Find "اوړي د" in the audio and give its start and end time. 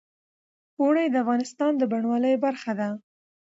0.81-1.15